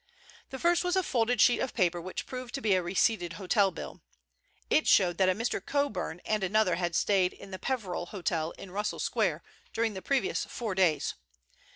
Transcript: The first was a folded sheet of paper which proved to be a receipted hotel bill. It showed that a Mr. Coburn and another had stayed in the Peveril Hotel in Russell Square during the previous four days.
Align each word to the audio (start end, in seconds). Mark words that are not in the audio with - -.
The 0.49 0.57
first 0.57 0.83
was 0.83 0.95
a 0.95 1.03
folded 1.03 1.39
sheet 1.39 1.59
of 1.59 1.75
paper 1.75 2.01
which 2.01 2.25
proved 2.25 2.55
to 2.55 2.61
be 2.61 2.73
a 2.73 2.81
receipted 2.81 3.33
hotel 3.33 3.69
bill. 3.69 4.01
It 4.67 4.87
showed 4.87 5.19
that 5.19 5.29
a 5.29 5.35
Mr. 5.35 5.63
Coburn 5.63 6.21
and 6.25 6.43
another 6.43 6.73
had 6.77 6.95
stayed 6.95 7.33
in 7.33 7.51
the 7.51 7.59
Peveril 7.59 8.07
Hotel 8.07 8.49
in 8.57 8.71
Russell 8.71 8.97
Square 8.99 9.43
during 9.73 9.93
the 9.93 10.01
previous 10.01 10.43
four 10.45 10.73
days. 10.73 11.13